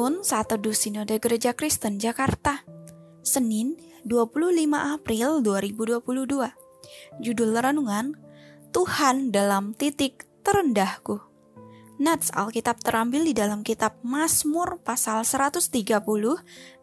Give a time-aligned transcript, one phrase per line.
[0.00, 2.64] Saat teduh Sinode Gereja Kristen Jakarta.
[3.20, 3.76] Senin
[4.08, 8.16] 25 April 2022 Judul Renungan
[8.72, 11.20] Tuhan dalam titik terendahku.
[12.00, 15.68] Nats Alkitab terambil di dalam kitab Mazmur pasal 130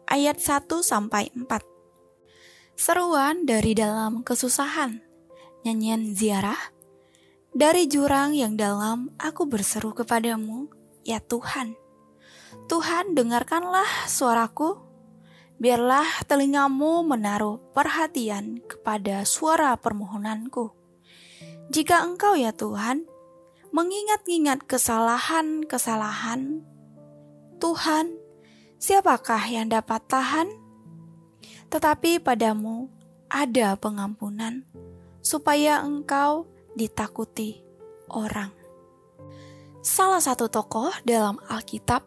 [0.06, 5.02] ayat 1 sampai 4 Seruan dari dalam kesusahan.
[5.66, 6.70] Nyanyian ziarah.
[7.50, 10.70] Dari jurang yang dalam aku berseru kepadamu
[11.02, 11.87] ya Tuhan.
[12.66, 14.74] Tuhan dengarkanlah suaraku,
[15.62, 20.74] biarlah telingamu menaruh perhatian kepada suara permohonanku.
[21.70, 23.06] Jika engkau ya Tuhan,
[23.70, 26.66] mengingat-ingat kesalahan-kesalahan,
[27.62, 28.06] Tuhan,
[28.82, 30.50] siapakah yang dapat tahan?
[31.70, 32.90] Tetapi padamu
[33.30, 34.66] ada pengampunan,
[35.22, 37.62] supaya engkau ditakuti
[38.08, 38.58] orang
[39.88, 42.04] salah satu tokoh dalam Alkitab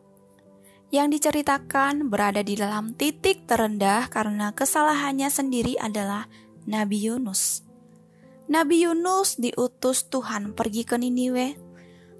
[0.91, 6.27] yang diceritakan berada di dalam titik terendah karena kesalahannya sendiri adalah
[6.67, 7.63] Nabi Yunus.
[8.51, 11.55] Nabi Yunus diutus Tuhan pergi ke Niniwe,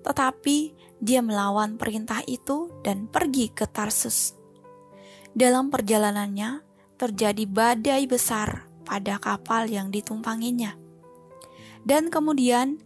[0.08, 0.58] tetapi
[1.04, 4.40] dia melawan perintah itu dan pergi ke Tarsus.
[5.36, 6.64] Dalam perjalanannya,
[6.96, 10.80] terjadi badai besar pada kapal yang ditumpanginya.
[11.84, 12.80] Dan kemudian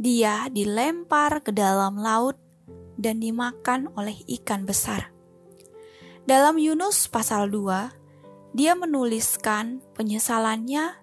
[0.00, 2.38] dia dilempar ke dalam laut
[2.96, 5.15] dan dimakan oleh ikan besar.
[6.26, 7.94] Dalam Yunus pasal 2,
[8.50, 10.98] dia menuliskan penyesalannya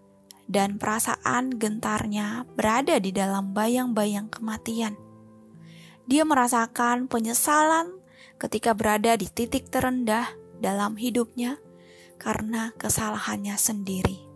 [0.52, 5.00] dan perasaan gentarnya berada di dalam bayang-bayang kematian.
[6.12, 8.04] Dia merasakan penyesalan
[8.36, 10.28] ketika berada di titik terendah
[10.60, 11.56] dalam hidupnya
[12.20, 14.28] karena kesalahannya sendiri.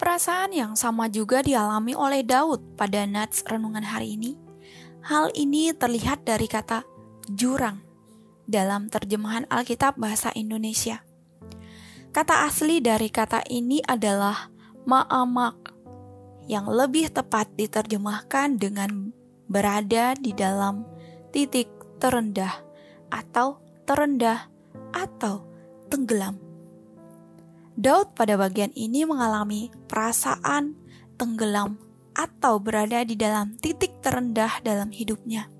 [0.00, 4.40] Perasaan yang sama juga dialami oleh Daud pada nats renungan hari ini.
[5.04, 6.80] Hal ini terlihat dari kata
[7.28, 7.84] jurang
[8.44, 11.04] dalam terjemahan Alkitab bahasa Indonesia.
[12.14, 14.48] Kata asli dari kata ini adalah
[14.86, 15.74] ma'amak,
[16.44, 19.10] yang lebih tepat diterjemahkan dengan
[19.48, 20.84] berada di dalam
[21.32, 21.68] titik
[21.98, 22.52] terendah
[23.08, 24.48] atau terendah
[24.92, 25.44] atau
[25.88, 26.36] tenggelam.
[27.74, 30.78] Daud pada bagian ini mengalami perasaan
[31.18, 31.80] tenggelam
[32.14, 35.50] atau berada di dalam titik terendah dalam hidupnya.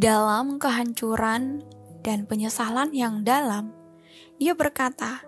[0.00, 1.60] Dalam kehancuran
[2.00, 3.68] dan penyesalan yang dalam,
[4.40, 5.20] dia berkata,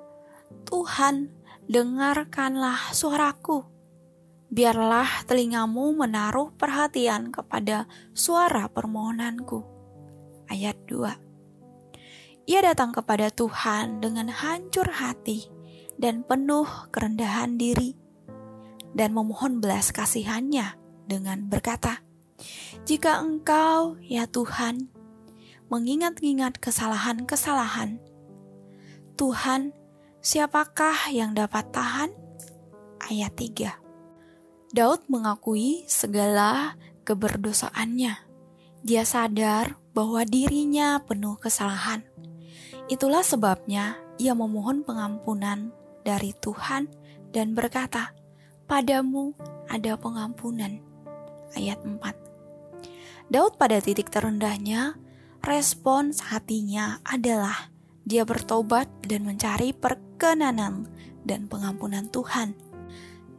[0.65, 1.29] "Tuhan,
[1.69, 3.69] dengarkanlah suaraku.
[4.49, 7.85] Biarlah telingamu menaruh perhatian kepada
[8.17, 9.61] suara permohonanku."
[10.49, 11.21] Ayat 2.
[12.49, 15.53] Ia datang kepada Tuhan dengan hancur hati
[16.01, 17.93] dan penuh kerendahan diri,
[18.97, 22.01] dan memohon belas kasihannya dengan berkata,
[22.89, 24.91] Jika engkau, ya Tuhan,
[25.73, 28.03] mengingat-ingat kesalahan-kesalahan,
[29.17, 29.77] Tuhan,
[30.25, 32.11] siapakah yang dapat tahan?
[33.03, 33.83] Ayat 3
[34.73, 38.15] Daud mengakui segala keberdosaannya.
[38.81, 42.09] Dia sadar bahwa dirinya penuh kesalahan.
[42.89, 45.71] Itulah sebabnya ia memohon pengampunan
[46.09, 46.89] dari Tuhan
[47.37, 48.17] dan berkata,
[48.65, 49.37] "Padamu
[49.69, 50.81] ada pengampunan."
[51.53, 52.32] Ayat 4.
[53.31, 54.99] Daud pada titik terendahnya,
[55.43, 57.71] respons hatinya adalah
[58.03, 60.91] dia bertobat dan mencari perkenanan
[61.23, 62.55] dan pengampunan Tuhan.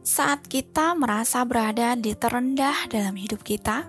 [0.04, 3.88] Saat kita merasa berada di terendah dalam hidup kita,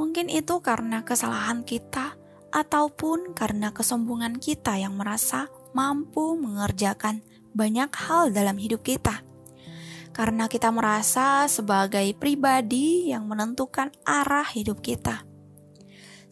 [0.00, 2.16] mungkin itu karena kesalahan kita
[2.52, 7.20] ataupun karena kesombongan kita yang merasa mampu mengerjakan
[7.52, 9.25] banyak hal dalam hidup kita.
[10.16, 15.28] Karena kita merasa sebagai pribadi yang menentukan arah hidup kita.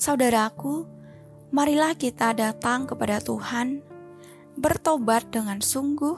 [0.00, 0.88] Saudaraku,
[1.52, 3.84] marilah kita datang kepada Tuhan,
[4.56, 6.16] bertobat dengan sungguh.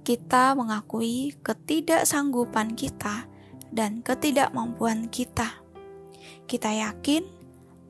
[0.00, 3.28] Kita mengakui ketidaksanggupan kita
[3.68, 5.60] dan ketidakmampuan kita.
[6.48, 7.28] Kita yakin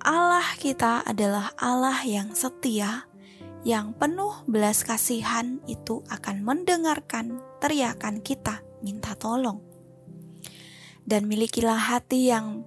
[0.03, 3.07] Allah kita adalah Allah yang setia
[3.63, 9.61] yang penuh belas kasihan itu akan mendengarkan teriakan kita minta tolong.
[11.05, 12.63] Dan milikilah hati yang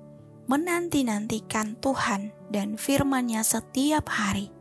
[0.50, 4.51] menanti-nantikan Tuhan dan firman-Nya setiap hari.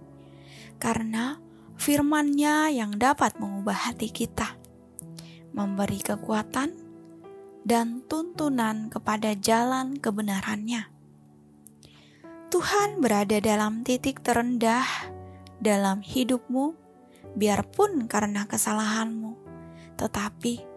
[0.78, 1.38] Karena
[1.78, 4.54] firman-Nya yang dapat mengubah hati kita,
[5.50, 6.70] memberi kekuatan
[7.62, 10.90] dan tuntunan kepada jalan kebenarannya.
[12.52, 14.84] Tuhan berada dalam titik terendah
[15.62, 16.74] dalam hidupmu,
[17.38, 19.38] biarpun karena kesalahanmu,
[19.96, 20.71] tetapi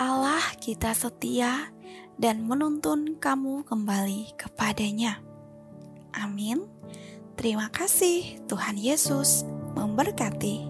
[0.00, 1.68] Allah kita setia
[2.16, 5.20] dan menuntun kamu kembali kepadanya.
[6.16, 6.64] Amin.
[7.36, 9.44] Terima kasih, Tuhan Yesus
[9.76, 10.69] memberkati.